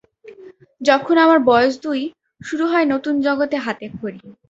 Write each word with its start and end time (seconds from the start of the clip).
যখন 0.81 1.15
আমার 1.17 1.39
বয়স 1.49 1.73
দুই, 1.83 2.01
শুরু 2.41 2.65
হয় 2.67 2.85
নতুন 2.93 3.13
জগতে 3.25 3.57
হাতেখড়ি। 3.65 4.19